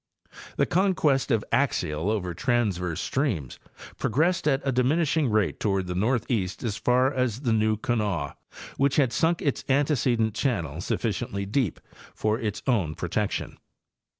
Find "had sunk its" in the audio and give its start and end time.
8.95-9.63